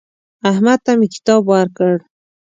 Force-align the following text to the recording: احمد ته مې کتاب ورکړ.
احمد 0.49 0.79
ته 0.85 0.91
مې 0.99 1.07
کتاب 1.13 1.41
ورکړ. 1.53 1.93